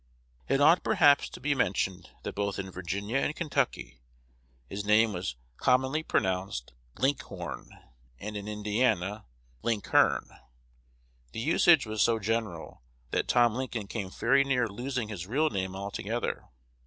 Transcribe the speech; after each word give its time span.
It 0.49 0.59
ought, 0.59 0.83
perhaps, 0.83 1.29
to 1.29 1.39
be 1.39 1.53
mentioned, 1.53 2.09
that 2.23 2.33
both 2.33 2.57
in 2.57 2.71
Virginia 2.71 3.17
and 3.17 3.35
Kentucky 3.35 4.01
his 4.65 4.83
name 4.83 5.13
was 5.13 5.35
commonly 5.57 6.01
pronounced 6.01 6.73
"Linck 6.97 7.21
horn," 7.21 7.69
and 8.17 8.35
in 8.35 8.47
Indiana, 8.47 9.25
"Linckhern." 9.63 10.39
The 11.33 11.39
usage 11.39 11.85
was 11.85 12.01
so 12.01 12.17
general, 12.17 12.81
that 13.11 13.27
Tom 13.27 13.53
Lincoln 13.53 13.85
came 13.85 14.09
very 14.09 14.43
near 14.43 14.67
losing 14.67 15.09
his 15.09 15.27
real 15.27 15.51
name 15.51 15.75
altogether. 15.75 16.45